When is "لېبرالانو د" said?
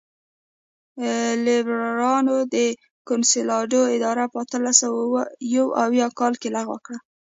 1.45-2.55